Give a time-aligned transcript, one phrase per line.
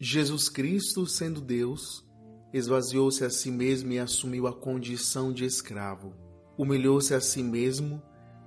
[0.00, 2.04] Jesus Cristo, sendo Deus,
[2.52, 6.14] esvaziou-se a si mesmo e assumiu a condição de escravo.
[6.56, 8.00] Humilhou-se a si mesmo,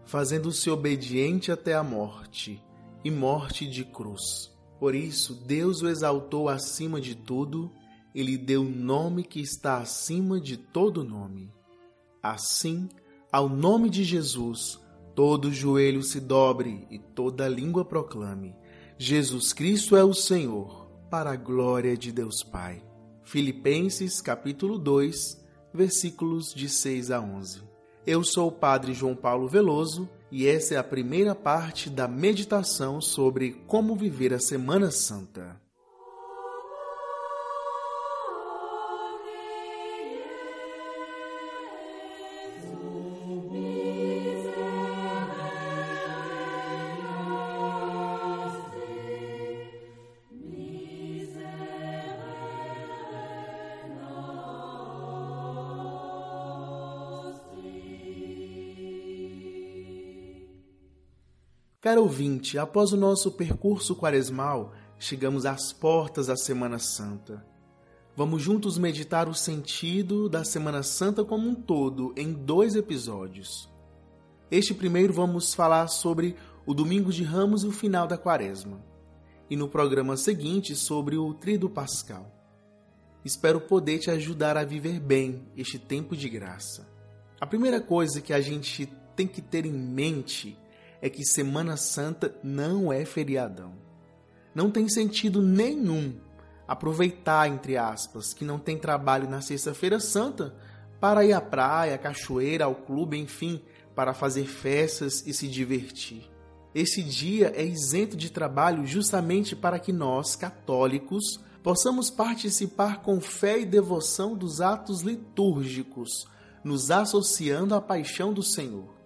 [0.05, 2.63] fazendo-se obediente até a morte,
[3.03, 4.49] e morte de cruz.
[4.79, 7.69] Por isso, Deus o exaltou acima de tudo
[8.15, 11.51] e lhe deu nome que está acima de todo nome.
[12.23, 12.87] Assim,
[13.29, 14.79] ao nome de Jesus,
[15.13, 18.55] todo joelho se dobre e toda língua proclame:
[18.97, 20.80] Jesus Cristo é o Senhor
[21.11, 22.81] para a glória de Deus Pai.
[23.21, 27.63] Filipenses capítulo 2, versículos de 6 a 11.
[28.07, 33.01] Eu sou o Padre João Paulo Veloso e essa é a primeira parte da meditação
[33.01, 35.59] sobre como viver a Semana Santa.
[61.81, 67.43] Caro ouvinte, após o nosso percurso quaresmal, chegamos às portas da Semana Santa.
[68.15, 73.67] Vamos juntos meditar o sentido da Semana Santa como um todo em dois episódios.
[74.51, 76.35] Este primeiro vamos falar sobre
[76.67, 78.79] o Domingo de Ramos e o final da Quaresma,
[79.49, 82.31] e no programa seguinte sobre o Tríduo Pascal.
[83.25, 86.87] Espero poder te ajudar a viver bem este tempo de graça.
[87.39, 88.85] A primeira coisa que a gente
[89.15, 90.61] tem que ter em mente
[91.01, 93.73] é que Semana Santa não é feriadão.
[94.53, 96.15] Não tem sentido nenhum
[96.67, 100.55] aproveitar, entre aspas, que não tem trabalho na Sexta-feira Santa
[100.99, 103.61] para ir à praia, à cachoeira, ao clube, enfim,
[103.95, 106.29] para fazer festas e se divertir.
[106.73, 113.59] Esse dia é isento de trabalho justamente para que nós, católicos, possamos participar com fé
[113.59, 116.25] e devoção dos atos litúrgicos,
[116.63, 119.00] nos associando à paixão do Senhor.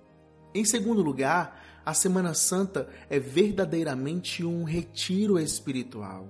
[0.55, 6.29] Em segundo lugar, a Semana Santa é verdadeiramente um retiro espiritual.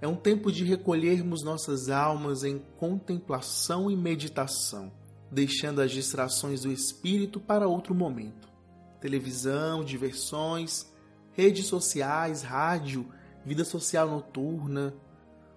[0.00, 4.90] É um tempo de recolhermos nossas almas em contemplação e meditação,
[5.30, 8.48] deixando as distrações do espírito para outro momento.
[9.00, 10.92] Televisão, diversões,
[11.30, 13.06] redes sociais, rádio,
[13.46, 14.92] vida social noturna,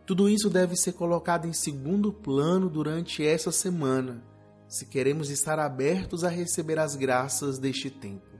[0.06, 4.24] tudo isso deve ser colocado em segundo plano durante essa semana,
[4.68, 8.36] se queremos estar abertos a receber as graças deste tempo.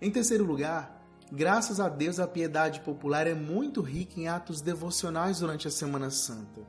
[0.00, 1.02] Em terceiro lugar,
[1.32, 6.10] graças a Deus a piedade popular é muito rica em atos devocionais durante a Semana
[6.10, 6.62] Santa.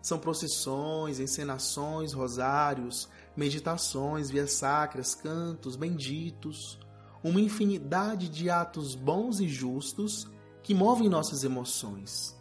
[0.00, 6.78] São procissões, encenações, rosários, meditações, vias sacras, cantos, benditos,
[7.24, 10.30] uma infinidade de atos bons e justos
[10.62, 12.38] que movem nossas emoções.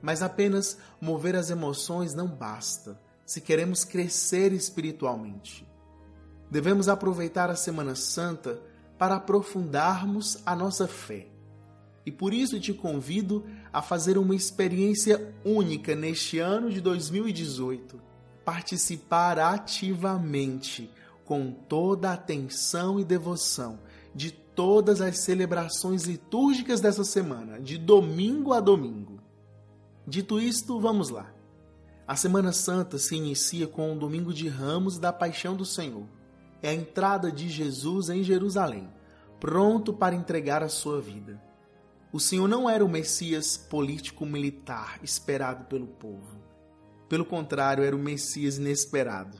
[0.00, 5.66] Mas apenas mover as emoções não basta se queremos crescer espiritualmente.
[6.50, 8.60] Devemos aproveitar a Semana Santa
[8.98, 11.28] para aprofundarmos a nossa fé.
[12.06, 18.00] E por isso te convido a fazer uma experiência única neste ano de 2018.
[18.44, 20.90] Participar ativamente,
[21.24, 23.80] com toda a atenção e devoção,
[24.14, 29.20] de todas as celebrações litúrgicas dessa semana, de domingo a domingo.
[30.06, 31.33] Dito isto, vamos lá.
[32.06, 36.04] A Semana Santa se inicia com o Domingo de Ramos da Paixão do Senhor
[36.60, 38.88] é a entrada de Jesus em Jerusalém,
[39.40, 41.42] pronto para entregar a sua vida.
[42.12, 46.38] O Senhor não era o Messias político-militar esperado pelo povo.
[47.08, 49.38] Pelo contrário, era o Messias inesperado.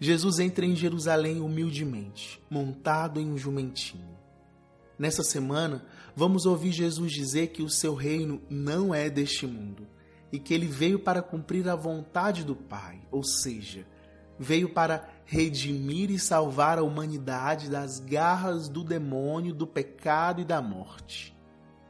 [0.00, 4.16] Jesus entra em Jerusalém humildemente, montado em um jumentinho.
[4.98, 5.84] Nessa semana,
[6.14, 9.86] vamos ouvir Jesus dizer que o seu reino não é deste mundo
[10.32, 13.86] e que ele veio para cumprir a vontade do Pai, ou seja,
[14.38, 20.60] veio para redimir e salvar a humanidade das garras do demônio, do pecado e da
[20.60, 21.36] morte.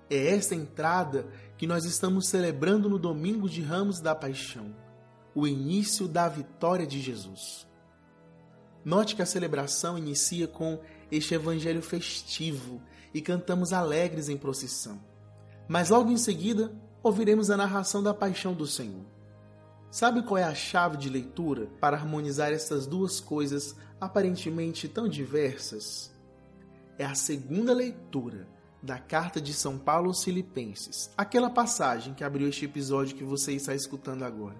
[0.08, 4.74] É essa entrada que nós estamos celebrando no domingo de Ramos da Paixão,
[5.34, 7.66] o início da vitória de Jesus.
[8.84, 10.78] Note que a celebração inicia com
[11.10, 12.80] este evangelho festivo
[13.12, 15.00] e cantamos alegres em procissão.
[15.66, 16.72] Mas logo em seguida,
[17.06, 19.04] ouviremos a narração da paixão do Senhor.
[19.90, 26.12] Sabe qual é a chave de leitura para harmonizar essas duas coisas aparentemente tão diversas?
[26.98, 28.48] É a segunda leitura
[28.82, 33.52] da carta de São Paulo aos Filipenses, aquela passagem que abriu este episódio que você
[33.52, 34.56] está escutando agora.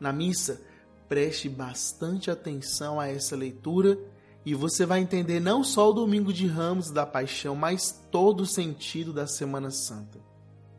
[0.00, 0.62] Na missa,
[1.08, 3.98] preste bastante atenção a essa leitura
[4.44, 8.46] e você vai entender não só o domingo de ramos da paixão, mas todo o
[8.46, 10.18] sentido da Semana Santa.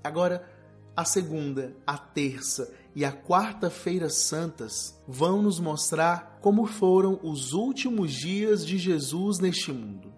[0.03, 0.54] Agora,
[0.95, 8.13] a segunda, a terça e a quarta-feira santas vão nos mostrar como foram os últimos
[8.13, 10.13] dias de Jesus neste mundo.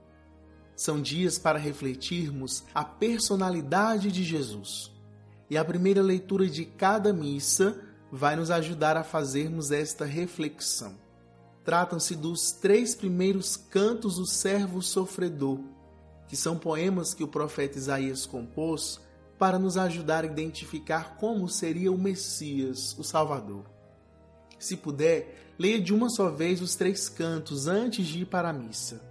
[0.75, 4.91] São dias para refletirmos a personalidade de Jesus.
[5.49, 7.81] E a primeira leitura de cada missa
[8.11, 10.93] vai nos ajudar a fazermos esta reflexão.
[11.65, 15.59] Tratam-se dos três primeiros cantos do servo sofredor,
[16.27, 19.01] que são poemas que o profeta Isaías compôs
[19.37, 23.65] para nos ajudar a identificar como seria o Messias, o Salvador.
[24.59, 28.53] Se puder, leia de uma só vez os três cantos antes de ir para a
[28.53, 29.01] missa.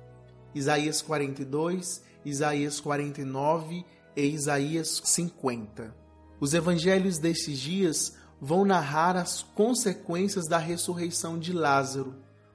[0.55, 3.85] Isaías 42, Isaías 49
[4.17, 5.95] e Isaías 50.
[6.41, 12.15] Os evangelhos desses dias vão narrar as consequências da ressurreição de Lázaro,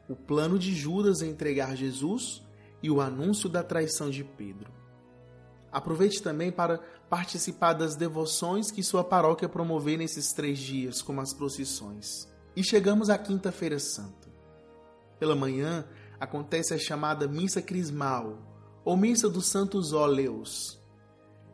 [0.09, 2.43] o plano de Judas em entregar Jesus
[2.83, 4.71] e o anúncio da traição de Pedro.
[5.71, 11.33] Aproveite também para participar das devoções que sua paróquia promover nesses três dias, como as
[11.33, 12.25] procissões.
[12.55, 14.29] E chegamos à Quinta-feira Santa.
[15.19, 15.83] Pela manhã,
[16.21, 18.37] acontece a chamada Missa Crismal,
[18.85, 20.81] ou Missa dos Santos Óleos.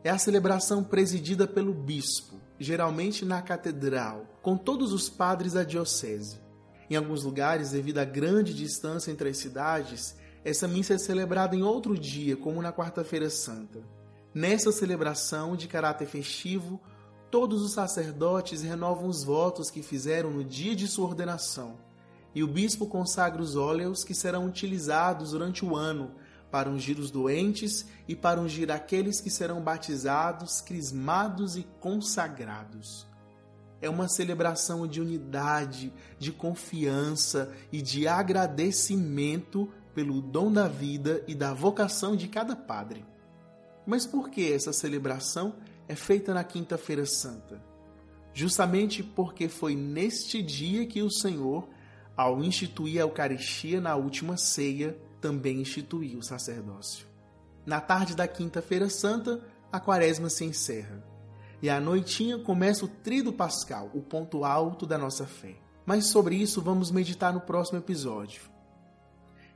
[0.04, 6.38] É a celebração presidida pelo bispo, geralmente na catedral, com todos os padres da diocese.
[6.88, 10.14] Em alguns lugares, devido à grande distância entre as cidades,
[10.44, 13.97] essa missa é celebrada em outro dia, como na Quarta-feira Santa.
[14.38, 16.80] Nessa celebração de caráter festivo,
[17.28, 21.76] todos os sacerdotes renovam os votos que fizeram no dia de sua ordenação
[22.32, 26.12] e o bispo consagra os óleos que serão utilizados durante o ano
[26.52, 33.08] para ungir os doentes e para ungir aqueles que serão batizados, crismados e consagrados.
[33.80, 41.34] É uma celebração de unidade, de confiança e de agradecimento pelo dom da vida e
[41.34, 43.04] da vocação de cada padre.
[43.88, 45.56] Mas por que essa celebração
[45.88, 47.60] é feita na Quinta-feira Santa?
[48.32, 51.68] Justamente porque foi neste dia que o Senhor
[52.18, 57.06] ao instituir a Eucaristia na última ceia, também instituiu o sacerdócio.
[57.64, 59.40] Na tarde da Quinta-feira Santa,
[59.70, 61.00] a quaresma se encerra.
[61.62, 65.54] E à noitinha começa o Trido Pascal, o ponto alto da nossa fé.
[65.86, 68.42] Mas sobre isso vamos meditar no próximo episódio.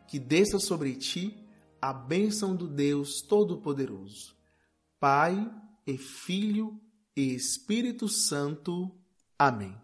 [0.06, 1.41] Que desça sobre ti
[1.82, 4.36] a bênção do Deus Todo-Poderoso,
[5.00, 5.52] Pai
[5.84, 6.80] e Filho
[7.16, 8.88] e Espírito Santo.
[9.36, 9.76] Amém.